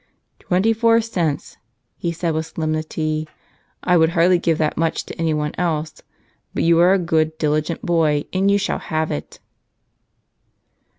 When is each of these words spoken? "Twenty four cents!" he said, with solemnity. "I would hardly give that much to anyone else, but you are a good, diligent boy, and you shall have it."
"Twenty 0.39 0.73
four 0.73 0.99
cents!" 0.99 1.57
he 1.95 2.11
said, 2.11 2.33
with 2.33 2.47
solemnity. 2.47 3.27
"I 3.83 3.97
would 3.97 4.09
hardly 4.17 4.39
give 4.39 4.57
that 4.57 4.75
much 4.75 5.03
to 5.05 5.13
anyone 5.21 5.53
else, 5.59 6.01
but 6.55 6.63
you 6.63 6.79
are 6.79 6.93
a 6.93 6.97
good, 6.97 7.37
diligent 7.37 7.85
boy, 7.85 8.25
and 8.33 8.49
you 8.49 8.57
shall 8.57 8.79
have 8.79 9.11
it." 9.11 9.39